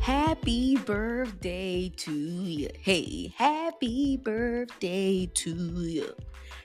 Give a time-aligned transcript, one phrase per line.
[0.00, 2.70] Happy birthday to you.
[2.80, 6.14] Hey, happy birthday to you.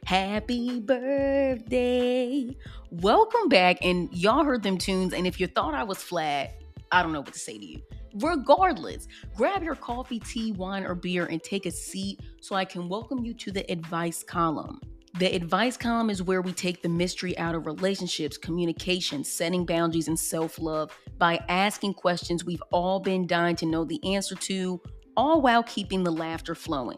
[0.05, 2.55] Happy birthday.
[2.91, 3.79] Welcome back.
[3.81, 5.13] And y'all heard them tunes.
[5.13, 6.61] And if you thought I was flat,
[6.93, 7.81] I don't know what to say to you.
[8.21, 12.87] Regardless, grab your coffee, tea, wine, or beer and take a seat so I can
[12.87, 14.79] welcome you to the advice column.
[15.17, 20.09] The advice column is where we take the mystery out of relationships, communication, setting boundaries,
[20.09, 24.81] and self love by asking questions we've all been dying to know the answer to,
[25.15, 26.97] all while keeping the laughter flowing.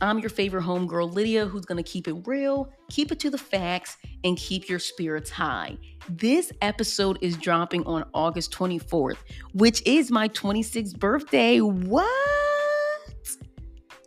[0.00, 3.98] I'm your favorite homegirl, Lydia, who's gonna keep it real, keep it to the facts,
[4.24, 5.76] and keep your spirits high.
[6.08, 9.18] This episode is dropping on August 24th,
[9.52, 11.60] which is my 26th birthday.
[11.60, 12.49] What?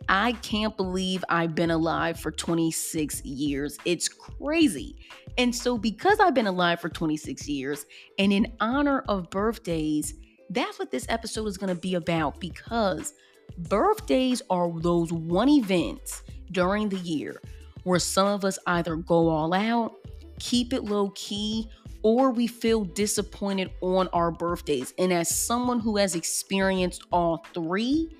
[0.08, 3.78] I can't believe I've been alive for 26 years.
[3.84, 4.96] It's crazy.
[5.38, 7.86] And so, because I've been alive for 26 years,
[8.18, 10.14] and in honor of birthdays,
[10.50, 13.14] that's what this episode is going to be about because
[13.68, 17.40] birthdays are those one events during the year
[17.82, 19.94] where some of us either go all out,
[20.38, 21.68] keep it low key,
[22.02, 24.92] or we feel disappointed on our birthdays.
[24.98, 28.10] And as someone who has experienced all three,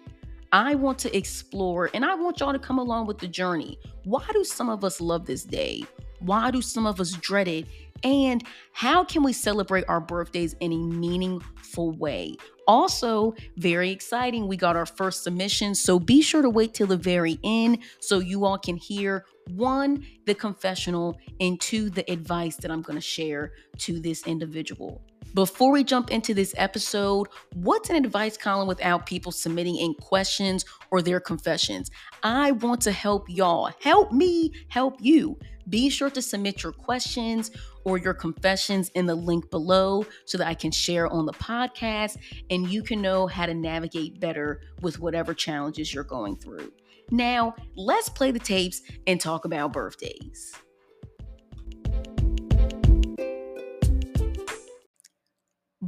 [0.54, 3.76] I want to explore and I want y'all to come along with the journey.
[4.04, 5.82] Why do some of us love this day?
[6.20, 7.66] Why do some of us dread it?
[8.04, 12.36] And how can we celebrate our birthdays in a meaningful way?
[12.68, 15.74] Also, very exciting, we got our first submission.
[15.74, 20.06] So be sure to wait till the very end so you all can hear one,
[20.24, 25.02] the confessional, and two, the advice that I'm going to share to this individual.
[25.34, 30.64] Before we jump into this episode, what's an advice column without people submitting in questions
[30.92, 31.90] or their confessions?
[32.22, 33.72] I want to help y'all.
[33.80, 35.36] Help me help you.
[35.68, 37.50] Be sure to submit your questions
[37.82, 42.16] or your confessions in the link below so that I can share on the podcast
[42.50, 46.72] and you can know how to navigate better with whatever challenges you're going through.
[47.10, 50.54] Now, let's play the tapes and talk about birthdays.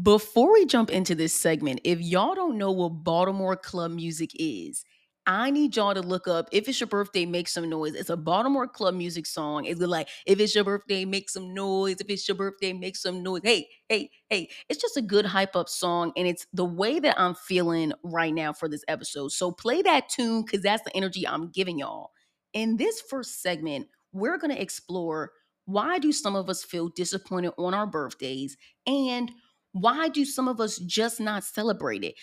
[0.03, 4.85] Before we jump into this segment, if y'all don't know what Baltimore club music is,
[5.27, 7.95] I need y'all to look up if it's your birthday, make some noise.
[7.95, 9.65] It's a Baltimore club music song.
[9.65, 12.01] It's like if it's your birthday, make some noise.
[12.01, 13.43] If it's your birthday, make some noise.
[13.45, 14.49] Hey, hey, hey.
[14.69, 18.35] It's just a good hype up song, and it's the way that I'm feeling right
[18.35, 19.33] now for this episode.
[19.33, 22.11] So play that tune because that's the energy I'm giving y'all.
[22.53, 25.31] In this first segment, we're gonna explore
[25.65, 29.33] why do some of us feel disappointed on our birthdays and
[29.81, 32.15] why do some of us just not celebrate it?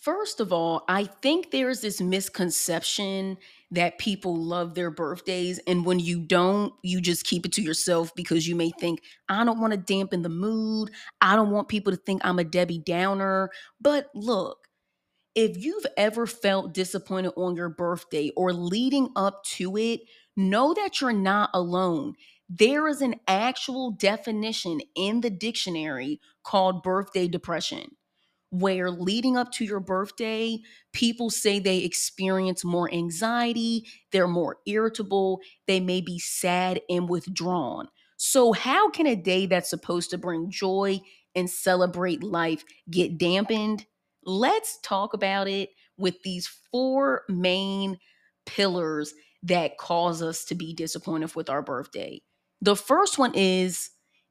[0.00, 3.36] First of all, I think there's this misconception
[3.70, 5.60] that people love their birthdays.
[5.66, 9.44] And when you don't, you just keep it to yourself because you may think, I
[9.44, 10.90] don't want to dampen the mood.
[11.20, 13.50] I don't want people to think I'm a Debbie Downer.
[13.78, 14.66] But look,
[15.34, 20.00] if you've ever felt disappointed on your birthday or leading up to it,
[20.34, 22.14] know that you're not alone.
[22.52, 27.96] There is an actual definition in the dictionary called birthday depression,
[28.50, 30.58] where leading up to your birthday,
[30.92, 37.88] people say they experience more anxiety, they're more irritable, they may be sad and withdrawn.
[38.16, 41.00] So, how can a day that's supposed to bring joy
[41.36, 43.86] and celebrate life get dampened?
[44.24, 48.00] Let's talk about it with these four main
[48.44, 52.20] pillars that cause us to be disappointed with our birthday.
[52.60, 53.90] The first one is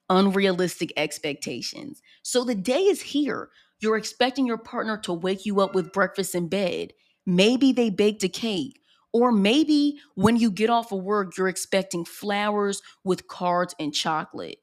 [0.10, 2.02] unrealistic expectations.
[2.24, 3.50] So the day is here.
[3.80, 6.94] You're expecting your partner to wake you up with breakfast in bed.
[7.26, 8.80] Maybe they baked a cake.
[9.12, 14.60] Or maybe when you get off of work, you're expecting flowers with cards and chocolate.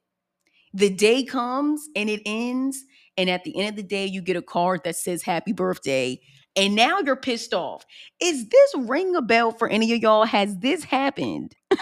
[0.73, 2.83] The day comes and it ends.
[3.17, 6.19] And at the end of the day, you get a card that says happy birthday.
[6.57, 7.85] And now you're pissed off.
[8.19, 10.25] Is this ring a bell for any of y'all?
[10.25, 11.55] Has this happened?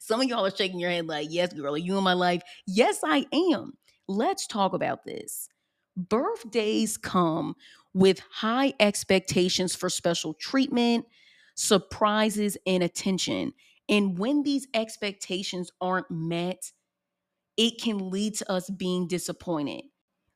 [0.00, 2.42] Some of y'all are shaking your head like, yes, girl, are you in my life?
[2.66, 3.74] Yes, I am.
[4.08, 5.48] Let's talk about this.
[5.96, 7.54] Birthdays come
[7.94, 11.06] with high expectations for special treatment,
[11.54, 13.52] surprises, and attention.
[13.88, 16.72] And when these expectations aren't met,
[17.56, 19.84] it can lead to us being disappointed.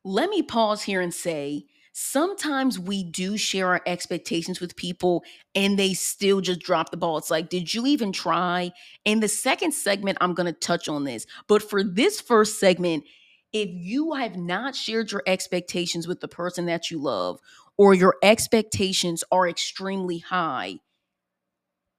[0.05, 1.65] Let me pause here and say
[1.99, 5.23] sometimes we do share our expectations with people
[5.55, 7.17] and they still just drop the ball.
[7.17, 8.71] It's like, did you even try?
[9.03, 11.25] In the second segment, I'm going to touch on this.
[11.47, 13.05] But for this first segment,
[13.51, 17.39] if you have not shared your expectations with the person that you love,
[17.77, 20.75] or your expectations are extremely high,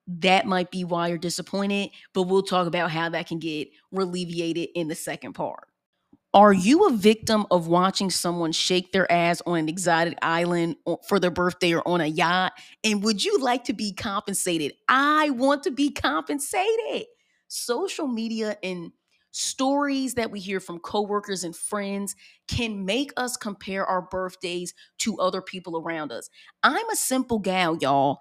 [0.07, 1.91] that might be why you're disappointed.
[2.15, 5.67] But we'll talk about how that can get alleviated in the second part.
[6.35, 10.77] Are you a victim of watching someone shake their ass on an exotic island
[11.09, 12.53] for their birthday or on a yacht?
[12.85, 14.73] And would you like to be compensated?
[14.89, 17.07] I want to be compensated.
[17.49, 18.93] Social media and
[19.31, 22.15] stories that we hear from coworkers and friends
[22.47, 26.29] can make us compare our birthdays to other people around us.
[26.63, 28.19] I'm a simple gal, y'all.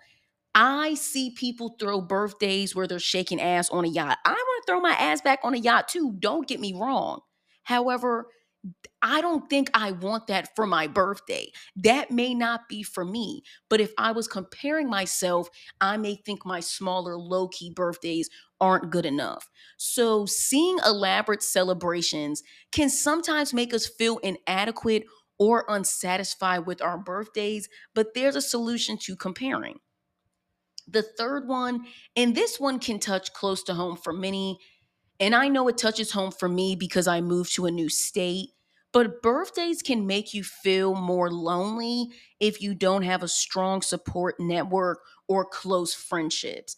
[0.56, 4.18] I see people throw birthdays where they're shaking ass on a yacht.
[4.25, 6.15] I want to throw my ass back on a yacht too.
[6.19, 7.21] Don't get me wrong.
[7.67, 8.27] However,
[9.01, 11.51] I don't think I want that for my birthday.
[11.75, 13.43] That may not be for me.
[13.69, 15.49] But if I was comparing myself,
[15.81, 18.29] I may think my smaller, low key birthdays
[18.61, 19.49] aren't good enough.
[19.75, 22.41] So, seeing elaborate celebrations
[22.71, 25.03] can sometimes make us feel inadequate
[25.37, 29.79] or unsatisfied with our birthdays, but there's a solution to comparing.
[30.87, 31.85] The third one,
[32.15, 34.57] and this one can touch close to home for many,
[35.19, 38.49] and I know it touches home for me because I moved to a new state.
[38.93, 42.07] But birthdays can make you feel more lonely
[42.39, 46.77] if you don't have a strong support network or close friendships.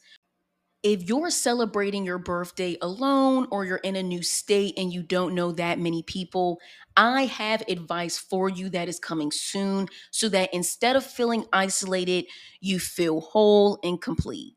[0.81, 5.35] If you're celebrating your birthday alone or you're in a new state and you don't
[5.35, 6.59] know that many people,
[6.95, 12.25] I have advice for you that is coming soon so that instead of feeling isolated,
[12.61, 14.55] you feel whole and complete.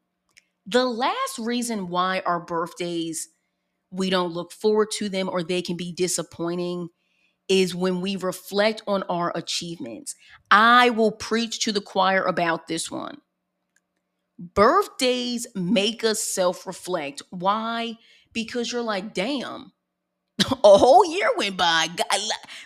[0.67, 3.29] The last reason why our birthdays
[3.93, 6.89] we don't look forward to them or they can be disappointing
[7.49, 10.15] is when we reflect on our achievements.
[10.51, 13.19] I will preach to the choir about this one.
[14.39, 17.23] Birthdays make us self reflect.
[17.31, 17.97] Why?
[18.33, 19.73] Because you're like, damn,
[20.65, 21.89] a whole year went by.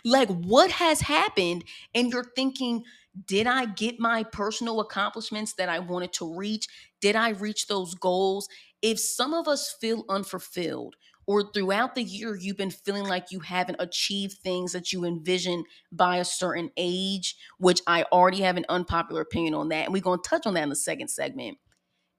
[0.04, 1.64] Like, what has happened?
[1.94, 2.84] And you're thinking,
[3.26, 6.68] did I get my personal accomplishments that I wanted to reach?
[7.00, 8.48] Did I reach those goals?
[8.82, 10.96] If some of us feel unfulfilled,
[11.26, 15.64] or throughout the year you've been feeling like you haven't achieved things that you envision
[15.90, 19.84] by a certain age, which I already have an unpopular opinion on that.
[19.84, 21.58] And we're going to touch on that in the second segment.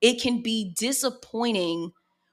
[0.00, 1.92] It can be disappointing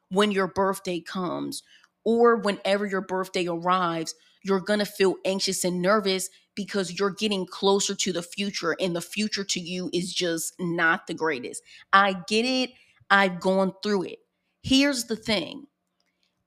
[0.10, 1.64] when your birthday comes
[2.04, 4.14] or whenever your birthday arrives,
[4.44, 8.96] you're going to feel anxious and nervous because you're getting closer to the future and
[8.96, 11.64] the future to you is just not the greatest.
[11.92, 12.70] I get it.
[13.10, 14.20] I've gone through it.
[14.62, 15.66] Here's the thing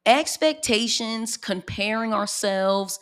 [0.09, 2.99] expectations, comparing ourselves,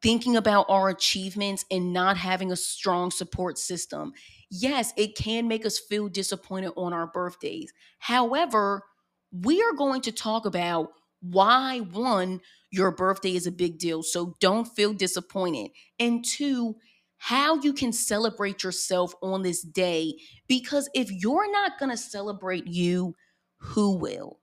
[0.00, 4.12] thinking about our achievements, and not having a strong support system.
[4.50, 7.72] Yes, it can make us feel disappointed on our birthdays.
[7.98, 8.84] However,
[9.32, 12.40] we are going to talk about why one,
[12.70, 15.72] your birthday is a big deal, so don't feel disappointed.
[15.98, 16.76] And two,
[17.16, 20.14] how you can celebrate yourself on this day
[20.46, 23.16] because if you're not going to celebrate you,
[23.58, 24.38] who will?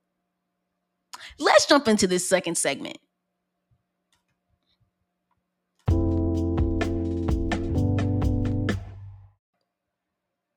[1.40, 2.98] Let's jump into this second segment.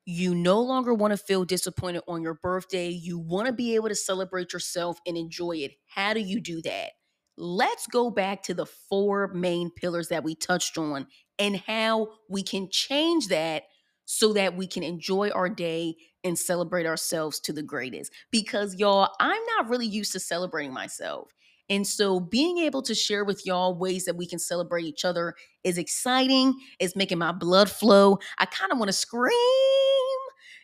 [0.05, 2.89] You no longer want to feel disappointed on your birthday.
[2.89, 5.73] You want to be able to celebrate yourself and enjoy it.
[5.87, 6.93] How do you do that?
[7.37, 11.07] Let's go back to the four main pillars that we touched on
[11.39, 13.65] and how we can change that
[14.11, 15.95] so that we can enjoy our day
[16.25, 18.11] and celebrate ourselves to the greatest.
[18.31, 21.31] Because, y'all, I'm not really used to celebrating myself.
[21.69, 25.35] And so being able to share with y'all ways that we can celebrate each other
[25.63, 26.55] is exciting.
[26.81, 28.19] It's making my blood flow.
[28.39, 29.35] I kind of want to scream.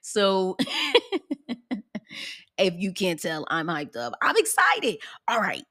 [0.00, 0.56] So
[2.56, 4.14] if you can't tell, I'm hyped up.
[4.22, 5.02] I'm excited.
[5.28, 5.64] All right.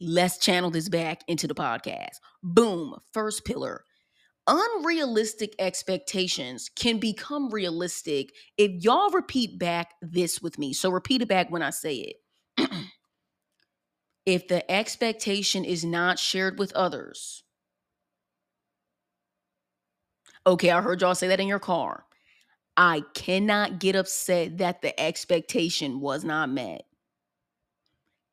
[0.00, 2.16] Let's channel this back into the podcast.
[2.42, 2.96] Boom.
[3.12, 3.84] First pillar
[4.48, 10.72] unrealistic expectations can become realistic if y'all repeat back this with me.
[10.72, 12.14] So repeat it back when I say
[12.58, 12.70] it.
[14.26, 17.44] if the expectation is not shared with others,
[20.46, 22.04] okay, I heard y'all say that in your car.
[22.76, 26.82] I cannot get upset that the expectation was not met.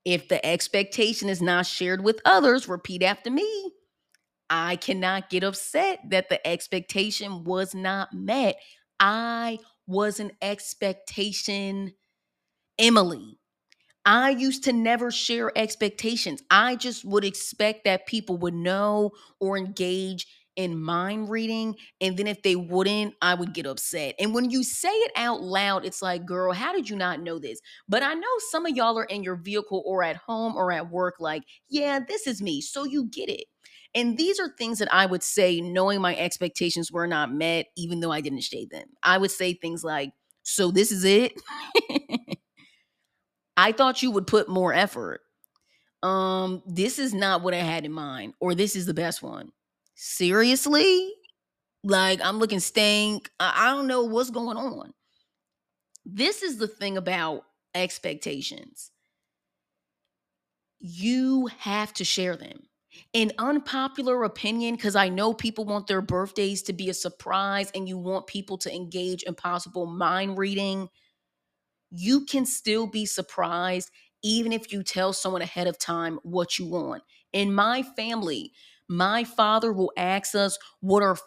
[0.06, 3.72] If the expectation is not shared with others, repeat after me.
[4.50, 8.58] I cannot get upset that the expectation was not met.
[9.00, 11.94] I was an expectation
[12.80, 13.40] Emily.
[14.06, 16.42] I used to never share expectations.
[16.52, 21.76] I just would expect that people would know or engage in mind reading.
[22.00, 24.16] And then if they wouldn't, I would get upset.
[24.20, 27.40] And when you say it out loud, it's like, girl, how did you not know
[27.40, 27.60] this?
[27.90, 30.90] But I know some of y'all are in your vehicle or at home or at
[30.92, 32.62] work, like, yeah, this is me.
[32.62, 33.46] So you get it.
[33.96, 38.02] And these are things that I would say, knowing my expectations were not met, even
[38.02, 38.88] though I didn't shade them.
[39.04, 40.12] I would say things like,
[40.44, 41.34] So this is it?
[43.58, 45.22] I thought you would put more effort.
[46.04, 49.52] um, this is not what I had in mind, or this is the best one.
[49.96, 51.12] Seriously?
[51.84, 53.30] Like, I'm looking stank.
[53.40, 54.94] I, I don't know what's going on.
[56.06, 58.92] This is the thing about expectations.
[60.80, 62.70] You have to share them.
[63.14, 67.88] An unpopular opinion, because I know people want their birthdays to be a surprise and
[67.88, 70.90] you want people to engage in possible mind reading.
[71.92, 73.90] You can still be surprised
[74.24, 77.04] even if you tell someone ahead of time what you want.
[77.32, 78.52] In my family,
[78.90, 81.18] my father will ask us what are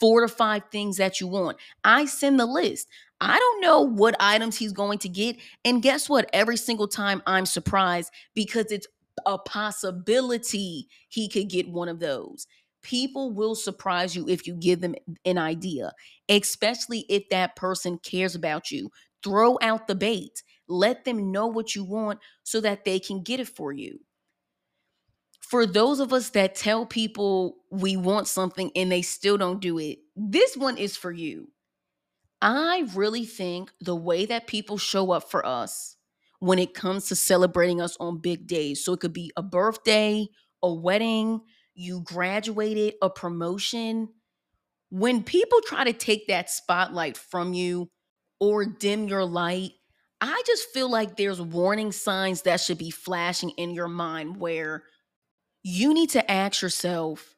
[0.00, 1.58] four to five things that you want.
[1.84, 2.88] I send the list.
[3.20, 5.36] I don't know what items he's going to get.
[5.64, 6.30] And guess what?
[6.32, 8.86] Every single time I'm surprised because it's
[9.26, 12.46] a possibility he could get one of those.
[12.82, 14.94] People will surprise you if you give them
[15.24, 15.92] an idea,
[16.28, 18.90] especially if that person cares about you.
[19.22, 20.42] Throw out the bait.
[20.68, 24.00] Let them know what you want so that they can get it for you.
[25.40, 29.78] For those of us that tell people we want something and they still don't do
[29.78, 31.50] it, this one is for you.
[32.40, 35.97] I really think the way that people show up for us
[36.40, 40.26] when it comes to celebrating us on big days, so it could be a birthday,
[40.62, 41.40] a wedding,
[41.74, 44.08] you graduated, a promotion.
[44.90, 47.90] When people try to take that spotlight from you
[48.40, 49.72] or dim your light,
[50.20, 54.84] I just feel like there's warning signs that should be flashing in your mind where
[55.62, 57.36] you need to ask yourself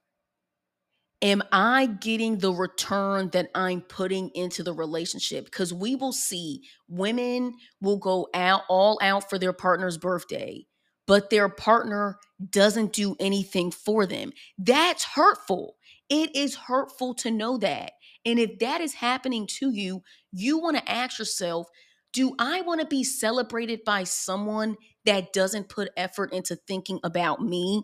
[1.22, 5.44] Am I getting the return that I'm putting into the relationship?
[5.44, 10.66] Because we will see women will go out all out for their partner's birthday,
[11.06, 14.32] but their partner doesn't do anything for them.
[14.56, 15.76] That's hurtful.
[16.08, 17.92] It is hurtful to know that.
[18.24, 21.68] And if that is happening to you, you want to ask yourself,
[22.12, 27.40] do I want to be celebrated by someone that doesn't put effort into thinking about
[27.42, 27.82] me?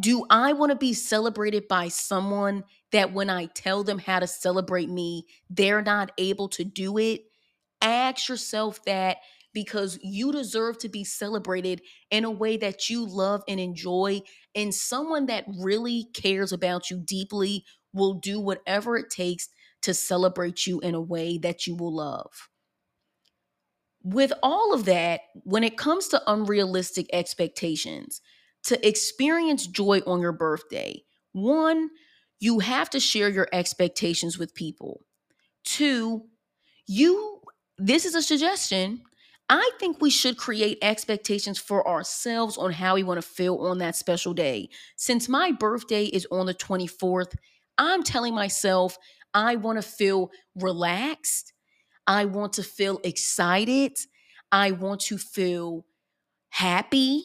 [0.00, 4.26] Do I want to be celebrated by someone that when I tell them how to
[4.26, 7.22] celebrate me, they're not able to do it?
[7.80, 9.18] Ask yourself that
[9.52, 14.22] because you deserve to be celebrated in a way that you love and enjoy.
[14.54, 19.48] And someone that really cares about you deeply will do whatever it takes
[19.82, 22.48] to celebrate you in a way that you will love.
[24.02, 28.20] With all of that, when it comes to unrealistic expectations,
[28.64, 31.02] to experience joy on your birthday,
[31.32, 31.90] one,
[32.40, 35.04] you have to share your expectations with people.
[35.64, 36.24] Two,
[36.86, 37.40] you,
[37.78, 39.02] this is a suggestion.
[39.48, 43.78] I think we should create expectations for ourselves on how we want to feel on
[43.78, 44.70] that special day.
[44.96, 47.34] Since my birthday is on the 24th,
[47.78, 48.96] I'm telling myself
[49.34, 51.52] I want to feel relaxed.
[52.06, 53.98] I want to feel excited.
[54.50, 55.86] I want to feel
[56.50, 57.24] happy.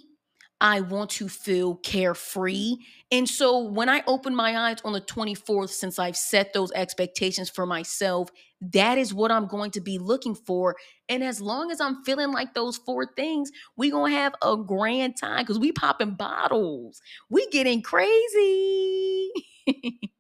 [0.59, 2.77] I want to feel carefree.
[3.11, 7.49] And so when I open my eyes on the 24th, since I've set those expectations
[7.49, 8.29] for myself,
[8.61, 10.75] that is what I'm going to be looking for.
[11.09, 15.15] And as long as I'm feeling like those four things, we to have a grand
[15.17, 17.01] time because we popping bottles.
[17.29, 19.31] We getting crazy.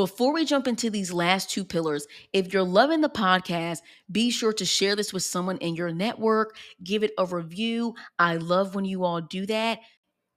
[0.00, 4.54] Before we jump into these last two pillars, if you're loving the podcast, be sure
[4.54, 7.94] to share this with someone in your network, give it a review.
[8.18, 9.80] I love when you all do that.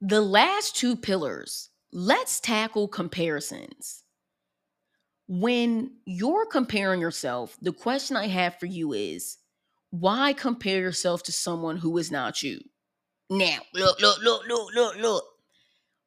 [0.02, 4.04] The last two pillars, let's tackle comparisons.
[5.30, 9.38] When you're comparing yourself, the question I have for you is
[9.92, 12.60] why compare yourself to someone who is not you?
[13.30, 15.33] Now, look, look, look, look, look, look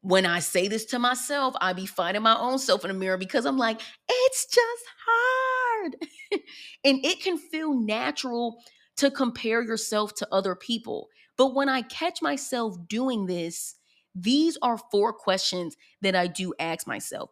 [0.06, 3.18] when I say this to myself, I be fighting my own self in the mirror
[3.18, 5.96] because I'm like, it's just hard.
[6.84, 8.62] and it can feel natural
[8.98, 11.08] to compare yourself to other people.
[11.36, 13.75] But when I catch myself doing this,
[14.14, 17.30] these are four questions that I do ask myself.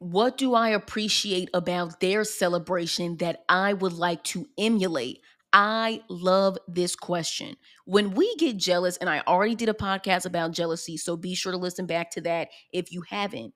[0.00, 5.20] What do I appreciate about their celebration that I would like to emulate?
[5.52, 7.56] I love this question.
[7.84, 11.52] When we get jealous, and I already did a podcast about jealousy, so be sure
[11.52, 13.54] to listen back to that if you haven't.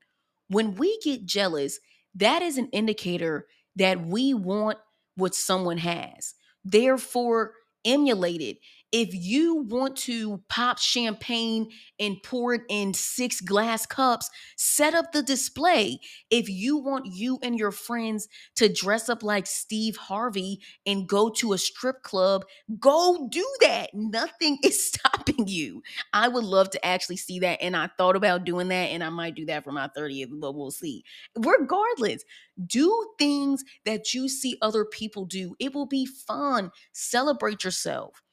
[0.48, 1.78] When we get jealous,
[2.16, 3.46] that is an indicator
[3.76, 4.78] that we want
[5.16, 6.34] what someone has.
[6.64, 7.52] Therefore,
[7.84, 8.58] emulate it.
[8.92, 15.12] If you want to pop champagne and pour it in six glass cups, set up
[15.12, 15.98] the display.
[16.30, 21.28] If you want you and your friends to dress up like Steve Harvey and go
[21.30, 22.44] to a strip club,
[22.78, 23.90] go do that.
[23.94, 25.82] Nothing is stopping you.
[26.12, 27.60] I would love to actually see that.
[27.62, 30.54] And I thought about doing that, and I might do that for my 30th, but
[30.54, 31.04] we'll see.
[31.36, 32.24] Regardless,
[32.66, 35.56] do things that you see other people do.
[35.58, 36.70] It will be fun.
[36.92, 38.23] Celebrate yourself.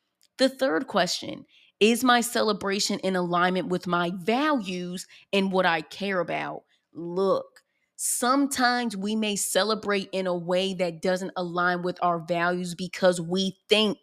[0.42, 1.46] The third question
[1.80, 6.64] Is my celebration in alignment with my values and what I care about?
[6.96, 7.62] Look,
[7.96, 13.60] sometimes we may celebrate in a way that doesn't align with our values because we
[13.70, 14.00] think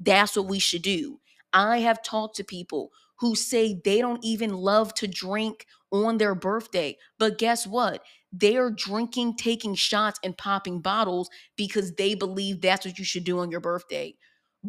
[0.00, 1.20] that's what we should do.
[1.52, 6.34] I have talked to people who say they don't even love to drink on their
[6.34, 6.96] birthday.
[7.20, 8.02] But guess what?
[8.32, 13.38] They're drinking, taking shots, and popping bottles because they believe that's what you should do
[13.38, 14.16] on your birthday.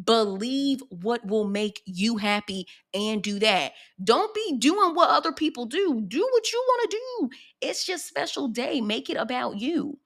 [0.03, 3.73] Believe what will make you happy and do that.
[4.03, 6.01] Don't be doing what other people do.
[6.07, 7.29] Do what you want to do.
[7.61, 8.81] It's just special day.
[8.81, 9.97] Make it about you.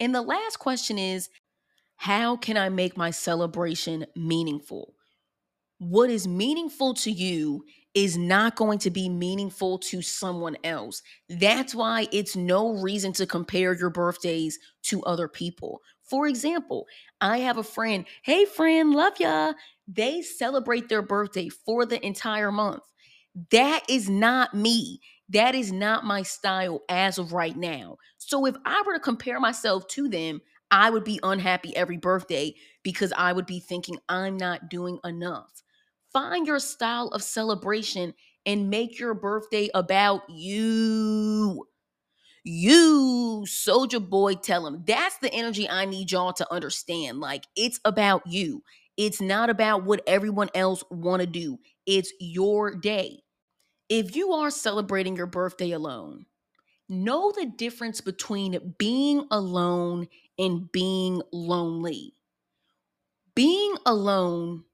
[0.00, 1.28] And the last question is
[1.96, 4.94] how can I make my celebration meaningful?
[5.78, 7.64] What is meaningful to you
[7.94, 11.02] is not going to be meaningful to someone else.
[11.28, 15.80] That's why it's no reason to compare your birthdays to other people.
[16.02, 16.86] For example,
[17.20, 19.54] I have a friend, hey friend, love ya.
[19.88, 22.82] They celebrate their birthday for the entire month.
[23.50, 25.00] That is not me.
[25.28, 27.96] That is not my style as of right now.
[28.18, 32.54] So if I were to compare myself to them, I would be unhappy every birthday
[32.82, 35.62] because I would be thinking I'm not doing enough.
[36.12, 41.66] Find your style of celebration and make your birthday about you.
[42.46, 44.84] You, Soulja Boy, tell him.
[44.86, 47.20] That's the energy I need y'all to understand.
[47.20, 48.64] Like, it's about you.
[48.96, 51.58] It's not about what everyone else want to do.
[51.86, 53.24] It's your day.
[53.90, 56.26] If you are celebrating your birthday alone,
[56.88, 62.14] know the difference between being alone and being lonely.
[63.34, 64.64] Being alone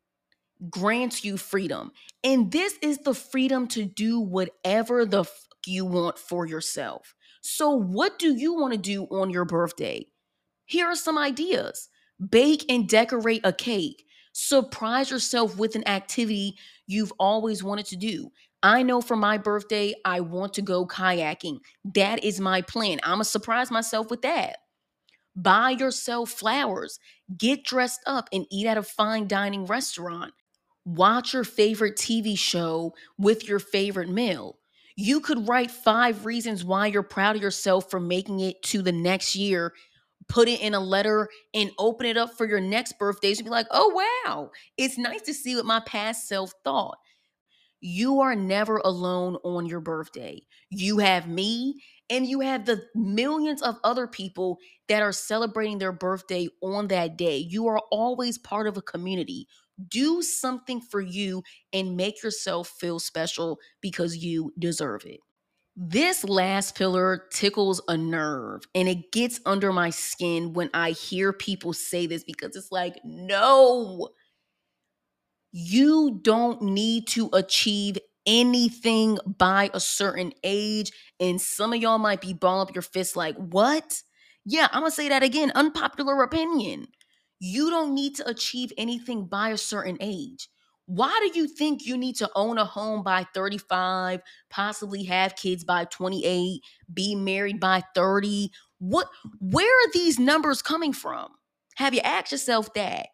[0.71, 1.93] grants you freedom.
[2.25, 5.25] And this is the freedom to do whatever the
[5.67, 7.15] you want for yourself.
[7.43, 10.07] So, what do you want to do on your birthday?
[10.65, 11.89] Here are some ideas
[12.31, 16.57] bake and decorate a cake, surprise yourself with an activity
[16.87, 18.31] you've always wanted to do.
[18.63, 21.59] I know for my birthday, I want to go kayaking.
[21.85, 23.01] That is my plan.
[23.03, 24.59] I'm going to surprise myself with that.
[25.35, 26.99] Buy yourself flowers,
[27.37, 30.33] get dressed up, and eat at a fine dining restaurant
[30.85, 34.59] watch your favorite TV show with your favorite meal.
[34.97, 38.93] You could write five reasons why you're proud of yourself for making it to the
[38.93, 39.73] next year,
[40.29, 43.51] put it in a letter, and open it up for your next birthdays and be
[43.51, 46.99] like, oh, wow, it's nice to see what my past self thought.
[47.81, 50.43] You are never alone on your birthday.
[50.71, 55.93] You have me, and you have the millions of other people that are celebrating their
[55.93, 57.39] birthday on that day.
[57.39, 59.49] You are always part of a community
[59.89, 65.21] do something for you and make yourself feel special because you deserve it.
[65.75, 71.33] This last pillar tickles a nerve and it gets under my skin when I hear
[71.33, 74.11] people say this because it's like, no,
[75.53, 80.93] you don't need to achieve anything by a certain age.
[81.21, 84.03] And some of y'all might be balling up your fists like, what?
[84.45, 85.53] Yeah, I'm gonna say that again.
[85.55, 86.89] Unpopular opinion
[87.45, 90.49] you don't need to achieve anything by a certain age.
[90.87, 95.65] Why do you think you need to own a home by 35, possibly have kids
[95.65, 96.61] by 28,
[96.95, 98.53] be married by 30?
[98.79, 99.09] What
[99.41, 101.31] where are these numbers coming from?
[101.75, 103.09] Have you asked yourself that?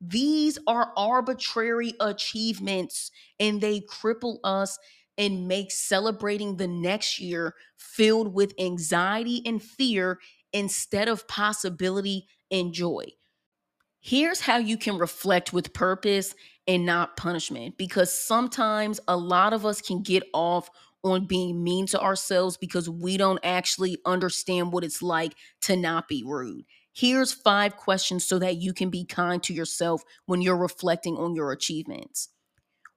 [0.00, 4.78] These are arbitrary achievements and they cripple us
[5.18, 10.20] and make celebrating the next year filled with anxiety and fear
[10.54, 13.04] instead of possibility and joy.
[14.08, 16.34] Here's how you can reflect with purpose
[16.66, 20.70] and not punishment because sometimes a lot of us can get off
[21.04, 26.08] on being mean to ourselves because we don't actually understand what it's like to not
[26.08, 26.64] be rude.
[26.94, 31.34] Here's five questions so that you can be kind to yourself when you're reflecting on
[31.34, 32.30] your achievements.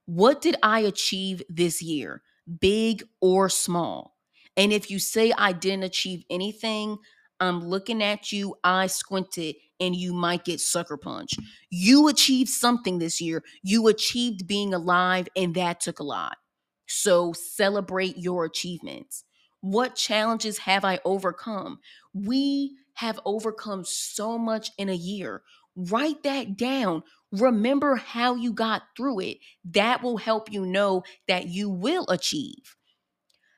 [0.06, 2.22] What did I achieve this year,
[2.58, 4.16] big or small?
[4.56, 6.96] And if you say I didn't achieve anything,
[7.38, 11.34] I'm looking at you, I squinted, and you might get sucker punch.
[11.70, 13.42] You achieved something this year.
[13.62, 16.36] You achieved being alive, and that took a lot.
[16.86, 19.24] So celebrate your achievements.
[19.60, 21.78] What challenges have I overcome?
[22.14, 25.42] We have overcome so much in a year.
[25.74, 27.02] Write that down.
[27.32, 29.38] Remember how you got through it.
[29.64, 32.76] That will help you know that you will achieve.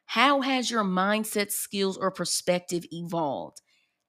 [0.06, 3.60] How has your mindset, skills, or perspective evolved?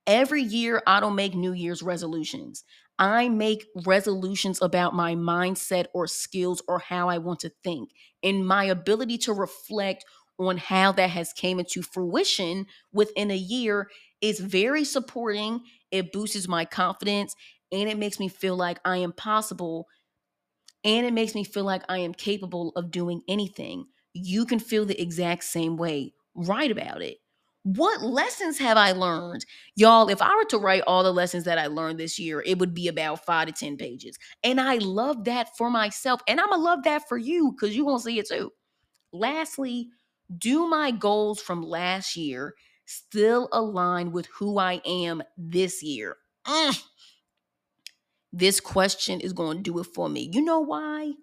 [0.07, 2.63] Every year, I don't make New Year's resolutions.
[2.99, 7.89] I make resolutions about my mindset or skills or how I want to think
[8.23, 10.05] and my ability to reflect
[10.39, 13.89] on how that has came into fruition within a year
[14.21, 15.61] is very supporting.
[15.91, 17.35] It boosts my confidence
[17.71, 19.87] and it makes me feel like I am possible
[20.83, 23.87] and it makes me feel like I am capable of doing anything.
[24.13, 26.13] You can feel the exact same way.
[26.35, 27.17] Write about it.
[27.65, 29.43] What lessons have I learned?
[29.75, 32.59] Y'all, if I were to write all the lessons that I learned this year, it
[32.59, 34.19] would be about five to 10 pages.
[34.43, 36.21] And I love that for myself.
[36.27, 38.51] And I'm going to love that for you because you're going to see it too.
[39.11, 39.89] Lastly,
[40.37, 42.53] do my goals from last year
[42.85, 46.17] still align with who I am this year?
[46.45, 46.83] Mm.
[48.31, 50.29] This question is going to do it for me.
[50.31, 51.13] You know why?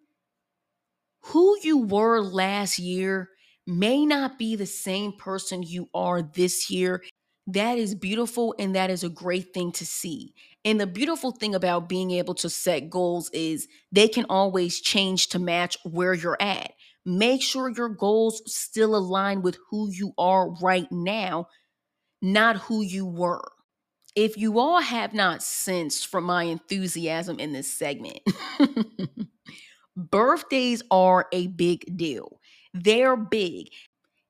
[1.26, 3.28] Who you were last year
[3.66, 7.03] may not be the same person you are this year.
[7.46, 10.35] That is beautiful and that is a great thing to see.
[10.64, 15.29] And the beautiful thing about being able to set goals is they can always change
[15.29, 16.72] to match where you're at.
[17.05, 21.48] Make sure your goals still align with who you are right now,
[22.20, 23.53] not who you were.
[24.14, 28.18] If you all have not sensed from my enthusiasm in this segment,
[29.96, 32.40] birthdays are a big deal.
[32.74, 33.68] They're big.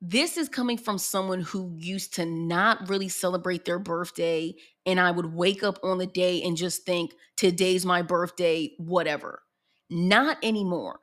[0.01, 4.57] This is coming from someone who used to not really celebrate their birthday.
[4.85, 9.43] And I would wake up on the day and just think, today's my birthday, whatever.
[9.91, 10.99] Not anymore.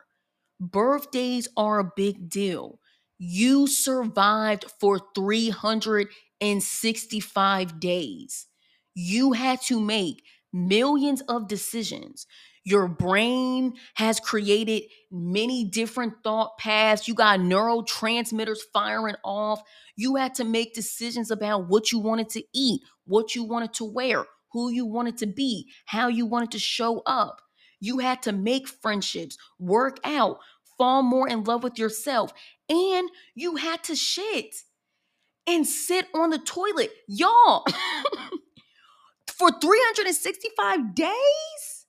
[0.60, 2.78] Birthdays are a big deal.
[3.18, 8.46] You survived for 365 days.
[8.94, 10.22] You had to make
[10.52, 12.26] millions of decisions.
[12.64, 17.08] Your brain has created many different thought paths.
[17.08, 19.62] You got neurotransmitters firing off.
[19.96, 23.84] You had to make decisions about what you wanted to eat, what you wanted to
[23.84, 27.40] wear, who you wanted to be, how you wanted to show up.
[27.80, 30.38] You had to make friendships, work out,
[30.76, 32.32] fall more in love with yourself,
[32.68, 34.54] and you had to shit
[35.46, 36.92] and sit on the toilet.
[37.08, 37.64] Y'all,
[39.26, 41.79] for 365 days?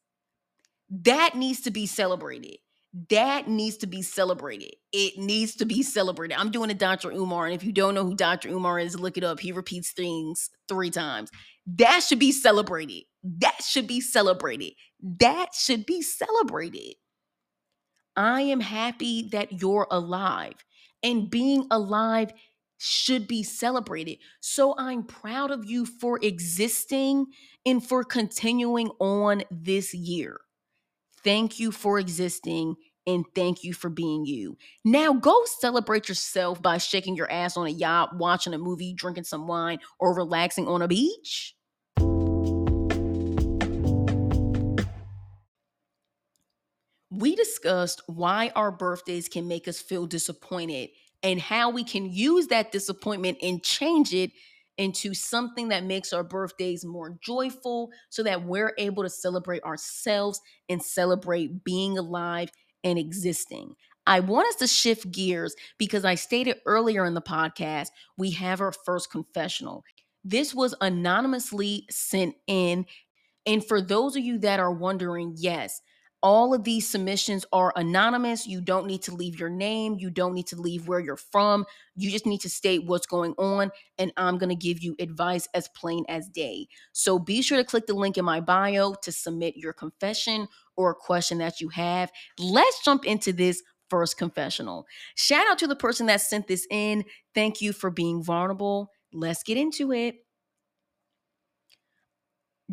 [0.92, 2.58] That needs to be celebrated.
[3.10, 4.74] That needs to be celebrated.
[4.92, 6.38] It needs to be celebrated.
[6.38, 7.10] I'm doing a Dr.
[7.10, 8.50] Umar, and if you don't know who Dr.
[8.50, 9.40] Umar is, look it up.
[9.40, 11.32] He repeats things three times.
[11.66, 13.04] That should be celebrated.
[13.24, 14.74] That should be celebrated.
[15.02, 16.96] That should be celebrated.
[18.18, 20.56] I am happy that you're alive,
[21.02, 22.34] and being alive
[22.78, 24.18] should be celebrated.
[24.42, 27.28] So I'm proud of you for existing
[27.66, 30.42] and for continuing on this year.
[31.24, 32.76] Thank you for existing
[33.08, 34.58] and thank you for being you.
[34.86, 39.24] Now go celebrate yourself by shaking your ass on a yacht, watching a movie, drinking
[39.26, 41.56] some wine, or relaxing on a beach.
[47.10, 50.90] We discussed why our birthdays can make us feel disappointed
[51.22, 54.32] and how we can use that disappointment and change it
[54.78, 60.42] into something that makes our birthdays more joyful so that we're able to celebrate ourselves
[60.70, 62.50] and celebrate being alive
[62.84, 63.76] and existing.
[64.08, 68.62] I want us to shift gears because I stated earlier in the podcast, we have
[68.62, 69.84] our first confessional.
[70.24, 72.86] This was anonymously sent in.
[73.46, 75.82] And for those of you that are wondering, yes,
[76.24, 78.46] all of these submissions are anonymous.
[78.46, 79.96] You don't need to leave your name.
[79.98, 81.66] You don't need to leave where you're from.
[81.96, 83.72] You just need to state what's going on.
[83.98, 86.68] And I'm going to give you advice as plain as day.
[86.92, 90.92] So be sure to click the link in my bio to submit your confession or
[90.92, 92.12] a question that you have.
[92.40, 94.86] Let's jump into this first confessional.
[95.16, 97.04] Shout out to the person that sent this in.
[97.34, 98.92] Thank you for being vulnerable.
[99.12, 100.16] Let's get into it.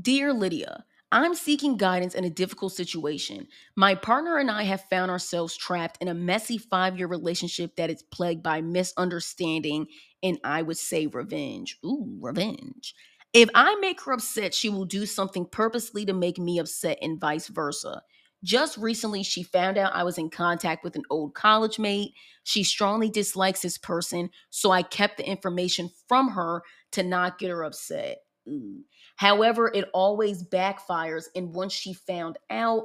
[0.00, 3.48] Dear Lydia, I'm seeking guidance in a difficult situation.
[3.76, 7.90] My partner and I have found ourselves trapped in a messy five year relationship that
[7.90, 9.86] is plagued by misunderstanding
[10.22, 11.78] and I would say revenge.
[11.84, 12.94] Ooh, revenge.
[13.32, 17.20] If I make her upset, she will do something purposely to make me upset and
[17.20, 18.02] vice versa.
[18.44, 22.12] Just recently, she found out I was in contact with an old college mate.
[22.44, 27.50] She strongly dislikes this person, so I kept the information from her to not get
[27.50, 28.18] her upset.
[28.48, 28.84] Ooh.
[29.18, 31.24] However, it always backfires.
[31.34, 32.84] And once she found out,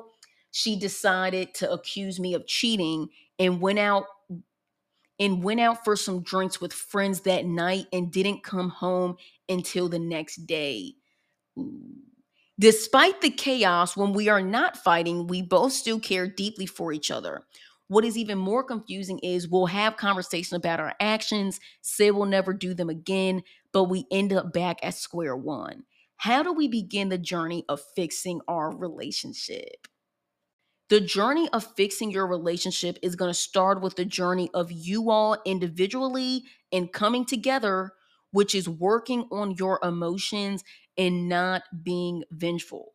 [0.50, 4.06] she decided to accuse me of cheating and went out
[5.20, 9.18] and went out for some drinks with friends that night and didn't come home
[9.48, 10.96] until the next day.
[12.60, 17.12] Despite the chaos, when we are not fighting, we both still care deeply for each
[17.12, 17.44] other.
[17.90, 22.54] What is even more confusing is we'll have conversation about our actions, say we'll never
[22.54, 25.84] do them again, but we end up back at square one.
[26.24, 29.90] How do we begin the journey of fixing our relationship?
[30.88, 35.10] The journey of fixing your relationship is going to start with the journey of you
[35.10, 37.92] all individually and coming together,
[38.32, 40.64] which is working on your emotions
[40.98, 42.94] and not being vengeful.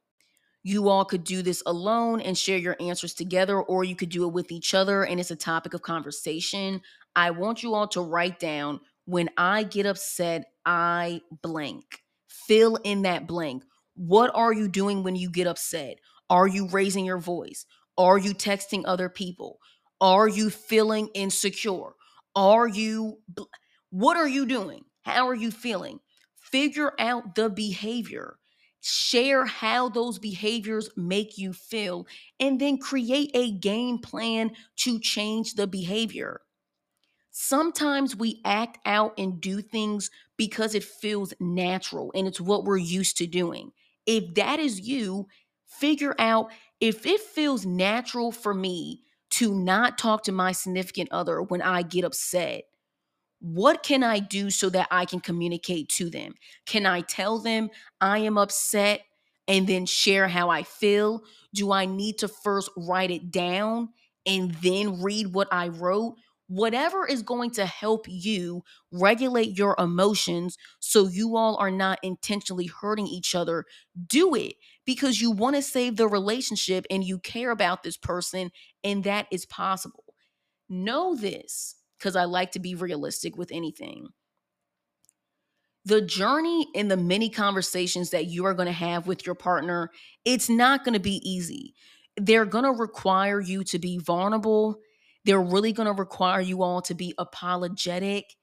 [0.63, 4.27] You all could do this alone and share your answers together, or you could do
[4.27, 6.81] it with each other and it's a topic of conversation.
[7.15, 11.85] I want you all to write down when I get upset, I blank.
[12.29, 13.65] Fill in that blank.
[13.95, 15.99] What are you doing when you get upset?
[16.31, 17.67] Are you raising your voice?
[17.97, 19.59] Are you texting other people?
[20.01, 21.95] Are you feeling insecure?
[22.37, 23.19] Are you,
[23.91, 24.85] what are you doing?
[25.03, 25.99] How are you feeling?
[26.37, 28.39] Figure out the behavior.
[28.81, 32.07] Share how those behaviors make you feel,
[32.39, 36.43] and then create a game plan to change the behavior.
[37.41, 42.77] Sometimes we act out and do things because it feels natural and it's what we're
[42.77, 43.71] used to doing.
[44.07, 45.29] If that is you,
[45.65, 51.41] figure out if it feels natural for me to not talk to my significant other
[51.41, 52.65] when I get upset,
[53.39, 56.35] what can I do so that I can communicate to them?
[56.67, 57.71] Can I tell them
[58.01, 59.03] I am upset
[59.47, 61.23] and then share how I feel?
[61.55, 63.91] Do I need to first write it down
[64.27, 66.17] and then read what I wrote?
[66.49, 72.67] Whatever is going to help you regulate your emotions so you all are not intentionally
[72.67, 73.67] hurting each other,
[74.07, 74.55] do it
[74.87, 78.51] because you want to save the relationship and you care about this person,
[78.83, 80.05] and that is possible.
[80.71, 84.09] Know this because I like to be realistic with anything.
[85.85, 89.91] The journey and the many conversations that you are going to have with your partner,
[90.25, 91.75] it's not going to be easy.
[92.17, 94.81] They're going to require you to be vulnerable.
[95.29, 98.37] They're really going to require you all to be apologetic.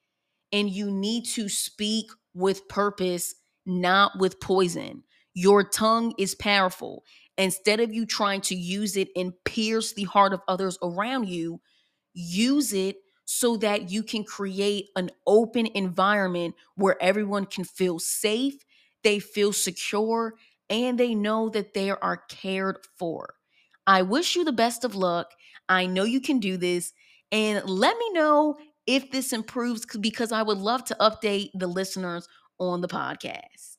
[0.54, 5.04] And you need to speak with purpose, not with poison.
[5.34, 7.04] Your tongue is powerful.
[7.38, 11.62] Instead of you trying to use it and pierce the heart of others around you,
[12.13, 18.56] use it so that you can create an open environment where everyone can feel safe,
[19.04, 20.36] they feel secure,
[20.69, 23.35] and they know that they are cared for.
[23.88, 25.32] I wish you the best of luck.
[25.69, 26.91] I know you can do this.
[27.32, 32.28] And let me know if this improves because I would love to update the listeners
[32.60, 33.76] on the podcast.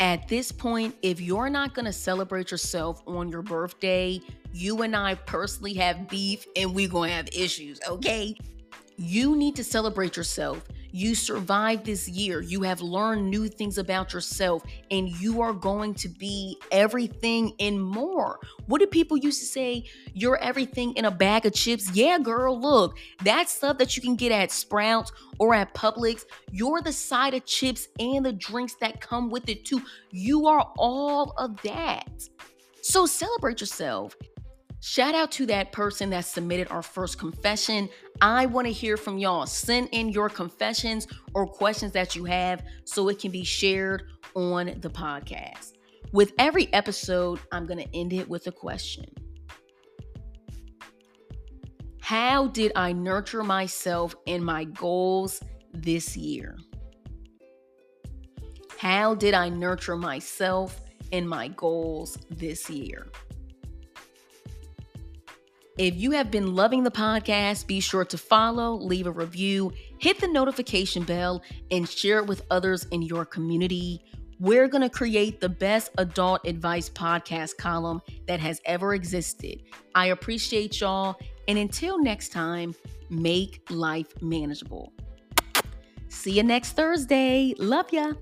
[0.00, 4.20] At this point, if you're not going to celebrate yourself on your birthday,
[4.52, 8.36] you and I personally have beef and we're going to have issues, okay?
[8.96, 10.66] You need to celebrate yourself.
[10.92, 12.42] You survived this year.
[12.42, 17.82] You have learned new things about yourself, and you are going to be everything and
[17.82, 18.38] more.
[18.66, 19.84] What do people used to say?
[20.12, 21.90] You're everything in a bag of chips.
[21.94, 26.82] Yeah, girl, look, that stuff that you can get at Sprouts or at Publix, you're
[26.82, 29.82] the side of chips and the drinks that come with it too.
[30.10, 32.28] You are all of that.
[32.82, 34.14] So celebrate yourself.
[34.84, 37.88] Shout out to that person that submitted our first confession.
[38.20, 39.46] I want to hear from y'all.
[39.46, 44.02] Send in your confessions or questions that you have so it can be shared
[44.34, 45.74] on the podcast.
[46.10, 49.06] With every episode, I'm going to end it with a question
[52.00, 55.40] How did I nurture myself and my goals
[55.72, 56.58] this year?
[58.78, 60.80] How did I nurture myself
[61.12, 63.06] and my goals this year?
[65.78, 70.20] If you have been loving the podcast, be sure to follow, leave a review, hit
[70.20, 74.04] the notification bell, and share it with others in your community.
[74.38, 79.62] We're going to create the best adult advice podcast column that has ever existed.
[79.94, 81.16] I appreciate y'all.
[81.48, 82.74] And until next time,
[83.08, 84.92] make life manageable.
[86.08, 87.54] See you next Thursday.
[87.56, 88.12] Love ya.